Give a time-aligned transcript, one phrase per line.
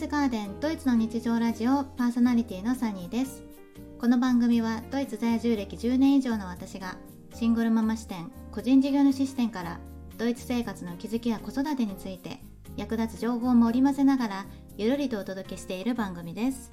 [0.00, 3.42] ズガーデンドイツの日常ラジオパーソナリティのサニーです。
[3.98, 6.96] この番組はドイツ在住歴10年以上の私が
[7.34, 9.78] シングルママ視点個人事業主視点から
[10.16, 12.40] ドイツ生活の気づきや子育てについて
[12.78, 14.46] 役立つ情報も織り交ぜながら
[14.78, 16.70] ゆるりとお届けしている番組です。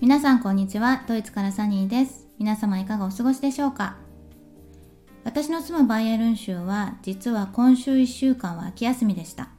[0.00, 2.28] 皆さんこんにちはドイツからサニーです。
[2.38, 3.98] 皆様いかがお過ごしでしょうか？
[5.24, 9.50] 私の住むバイエルン州は実は今週1週間は秋休みでした。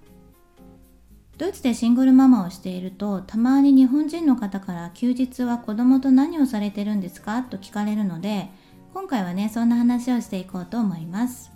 [1.42, 8.52] ドイツでシングルママをしているとたまに日本人の方から休日は子供と何をされてるんですかと聞かれるので
[8.94, 11.52] 今回はねそんな話をしていこうと思います。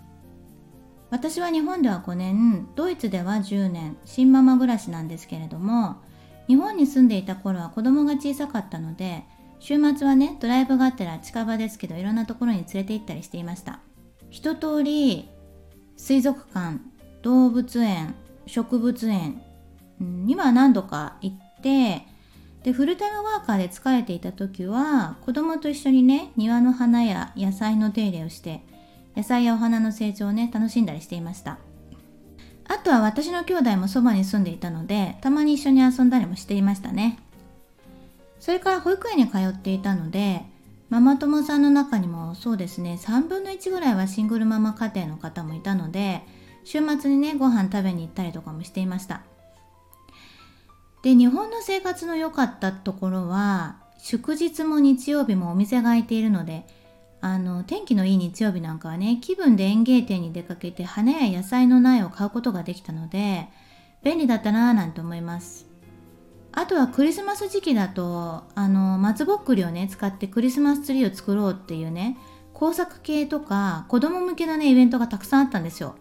[1.10, 5.98] 私は日本では5年ドイツでは10年新ママ暮らしなんですけれども
[6.48, 9.22] 日本に住んでいた頃は子供が小さかったので
[9.60, 13.78] 週末はねドライブがあってら近場ですけどいろんなところに連れて行ったりしていました。
[14.30, 15.30] 一通り
[15.96, 16.80] 水族館
[17.22, 19.45] 動物園植物園
[20.00, 22.06] には何度か行って
[22.62, 28.60] でフルタイムワーカーで疲れていた時は子供と一緒にね庭の花や野菜の手入れをして
[29.16, 31.58] 野菜やお花の成長をね楽しんだりしていました。
[32.68, 37.18] あとは私の兄弟もそばに住んでいたのでたまに一緒に遊んだりもしていましたね。
[38.40, 40.42] それから保育園に通っていたので
[40.90, 46.22] ママ友さんの中にもそうですね3分の1ぐらいはシングルママ家庭の方もいたので
[46.64, 49.22] 週末にねご飯食べに行ったりとかもしていました。
[51.06, 56.66] で日本の生活の良かったところは祝日も日曜日もお店が開いているので
[57.20, 63.46] あの天気のいい日曜日なんかはね気分で園芸店に出かけて花や野菜の苗を買うことができたので
[64.02, 65.68] 便利だったなぁなんて思います。
[66.50, 72.18] あとはクリスマス時期だとあの松ぼっくりをね使ってクリスマスツリーを作ろうっていうね
[72.52, 75.94] 工作系とか子供向けのねイベントがたくさんあったんですよ。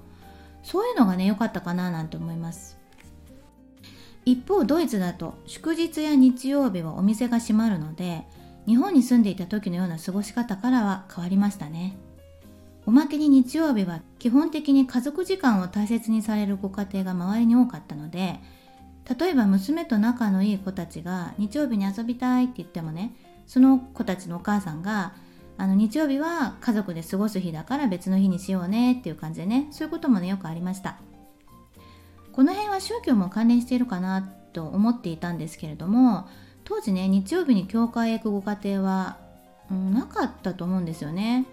[0.63, 2.83] そういうのがね良かったかななんて思います。
[4.25, 8.23] 一方ドイツだと祝日や日曜日はお店が閉まるので
[8.65, 11.95] 日本に住んでいた時のような過ごし方からは変わりましたね。
[12.87, 18.39] おまけに日曜日は基本的に家族時間を大切にされるご家庭が周りに多かったので
[19.19, 23.15] 例えば娘と仲のいい子たちが日曜日に遊びたいって言ってもね
[23.47, 25.13] その子たちのお母さんが
[25.57, 30.97] あの日曜日は家族で過ごす日だから別の日にしようねっていう感じでねそういうこともねよくありました。
[32.35, 36.27] この辺は宗教も関連しているかなと思っていたんですけれども
[36.65, 39.17] 当時ね日曜日に教会へ行くご家庭は、
[39.71, 41.45] うん、なかったと思うんですよね。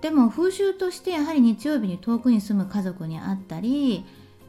[0.00, 4.06] でも風習としてやはり日曜日に遠くに住む家族に会ったり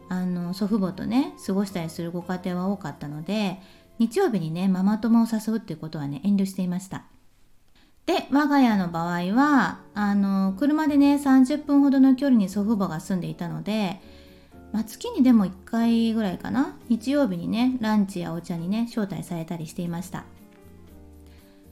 [0.08, 3.60] あの祖父母とね過ごしたりするご家庭は多かったので
[4.00, 7.04] 日曜日にねママ友を誘うっていうことはね遠慮していました。
[8.06, 14.00] で我が家の場合はあの車でね30分ほどの距離に祖父母が住んでいたので
[14.72, 16.78] まあ、月にでも1回ぐらいかな。
[16.88, 20.24] 日曜日にねランチやお茶にね招待されたりしていました。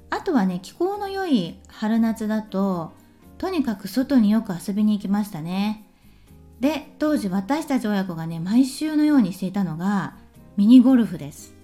[0.10, 2.92] あとはね気候の良い春夏だと
[3.38, 5.86] とにかく外によく遊びに行きましたね。
[6.60, 10.16] で当時私たち親子がね毎週のようにしていたのが
[10.58, 11.56] ミニゴルフです。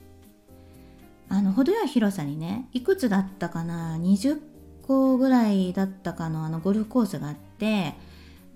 [1.28, 4.40] あの程よい広さにねいくつだったかな20
[4.84, 7.96] 個ぐらいだったかのあのゴルフコースがあって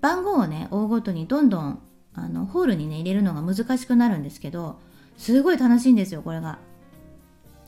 [0.00, 1.82] 番号をね追うごとにどんどん
[2.14, 4.78] あのホールにね入れるのが難しくなるんですけど
[5.16, 6.58] すごい楽しいんですよこれが。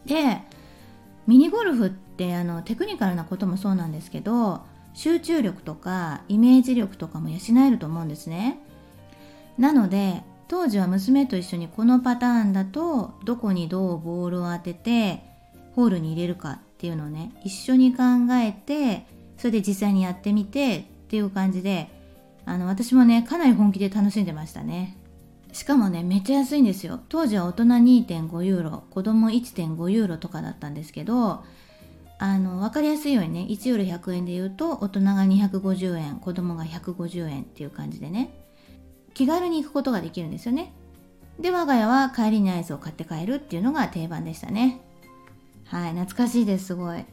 [0.06, 0.41] で
[1.26, 4.62] ミニゴルフってあのテクニカルなこともそうなんですけど
[4.94, 8.58] 集中力とかイメージ力とかも養えると思うんですね。
[9.58, 15.22] なので当時は娘と一緒にこのパターンだとどこにどうボールを当てて
[15.74, 19.06] ホールに入れるかっていうのをね一緒に考えて
[19.38, 21.88] それで実際にやってみてっていう感じで
[22.44, 24.97] あの私もねかなり本気で楽しんでましたね。
[25.53, 27.00] しかもねめっちゃ安いんですよ。
[27.08, 31.44] 当時は大人2.5ユーロ子供1.5ユーロとかだったんですけど
[32.19, 38.33] あの分かりやすいようにね1ユーロ100円で言うと大人が250円子供が150円っていう感じでね
[39.15, 40.72] 気軽に行くことができるんですよね。
[41.39, 44.80] で我が家は帰りにアイスを買って帰るっていうのが定番でしたね。
[45.66, 47.04] はい懐かしいですすごい。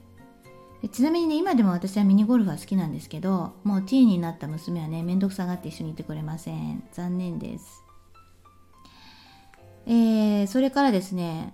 [0.87, 6.83] ちなみにね今でも私はミニゴルフは好きなんですけどもうティーになった娘はねめんどくさがって一緒にいてくれません。
[6.93, 7.83] 残念です。
[9.85, 11.53] えー、それからですね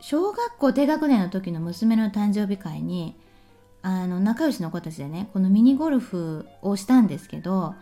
[0.00, 3.14] 小学校低学年の時の娘の誕生日会に
[3.82, 7.74] あの仲良しの子たちでねこのミニゴルフをしたんですけど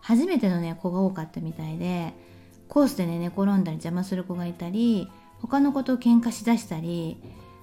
[0.00, 2.14] 初めてのね子が多かったみたいで
[2.68, 5.10] コースでね寝転んだり邪魔する子がいたり
[5.42, 7.18] 他の子と喧嘩しだしたり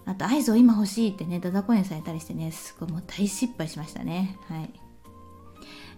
[0.08, 4.38] あと合図を今欲しいってね、ダダこねされたりしてね、すごいもう大失敗しましたね。
[4.48, 4.70] はい。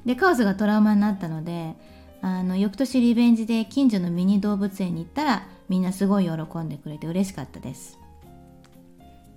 [0.06, 1.75] で、カオスがトラウマになったので、
[2.21, 7.97] あの、翌年リベンジで近所のミニ動物園に行ったら、みんなすごい喜んでくれて嬉しかったです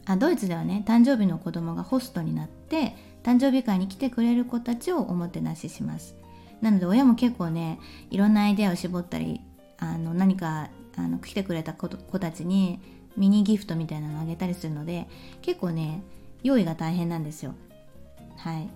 [0.07, 6.17] あドイツではね誕生日の子供がホストになって誕生日会に来てくれる子たちをおもてなしします
[6.61, 7.79] なので親も結構ね
[8.11, 9.41] いろんなアイデアを絞ったり
[9.79, 12.81] あの何かあの来てくれた子子たちに
[13.17, 15.09] ミニギフトみたいなのあげたりするので
[15.43, 16.03] 結構ね
[16.43, 17.55] 用意が大変なんですよ。
[18.37, 18.69] はい。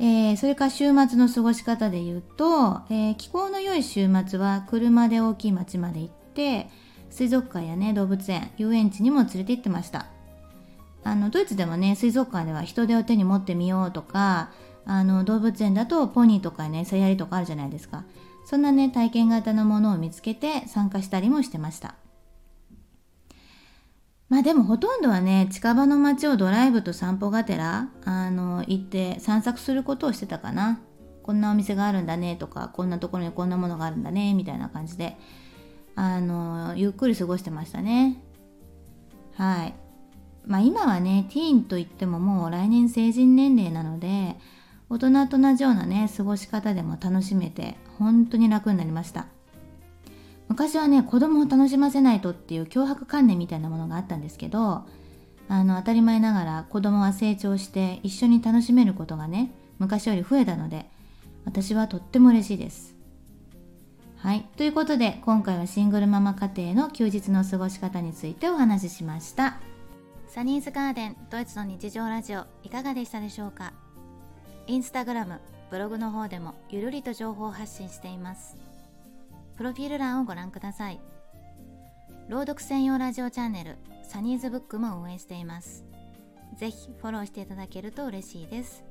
[0.00, 6.68] えー、それから週末の過ごし方で言うと、えー、気候の良い週末は車で大きい町まで行って
[7.10, 10.06] 水族館やね動物園遊園地にも連れて行ってました。
[11.04, 14.50] あのドイツでもね水族館では人手を手に持ってみようとか
[14.86, 18.04] あの動物園だとポニーとかね餌やりとかあるじゃないですか。
[18.46, 21.94] そんなね体験型のものを見つけて参加したりもしてました。
[24.28, 30.80] まあでもほとんどはね近場の街をドライブと散歩がてらあの行って散策することをしてたかな。
[31.22, 35.16] こんなお店があるんだねとかこんなところにこんなものがあるんだねみたいな感じで
[35.94, 38.22] あのゆっくり過ごしてましたね。
[39.34, 39.74] はい。
[40.46, 44.36] まあ今はねティーンといってももう来年成人年齢なので
[44.90, 49.26] 大人と同じようなね過ごし方でも楽しめて本当に楽になりました。
[50.48, 54.86] 昔はね子供を楽しませないとっていう脅迫観念みたいなものがあったんですけど
[55.48, 60.86] あの当たり前ながら子供は成長して一緒に楽しめることがね昔より増えたので
[61.44, 62.94] 私はとっても嬉しいです。
[64.16, 64.48] はい。
[64.56, 69.58] ということで今回はシングルママ家庭の休日の過ごし方についてお話ししました。
[70.28, 73.74] サニーズガーデンドイツの日常ラジオいかがでしたでしょうか？
[74.66, 75.40] インスタグラム
[75.70, 78.56] ブログの方でもゆるりと情報発信しています。
[79.56, 81.00] プロフィール欄をご覧ください。
[82.28, 85.84] 朗読専用ラジオチャンネルサニーズブックも運営しています。
[86.56, 88.84] ぜひフォローしていただけると嬉しいです。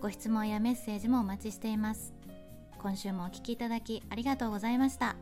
[0.00, 2.14] ご質問やメッセージもお待ちしています。
[2.78, 5.16] 今週もお聴きいただきありがとうございました。